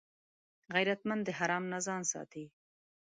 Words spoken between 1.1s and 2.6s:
د حرام نه ځان ساتي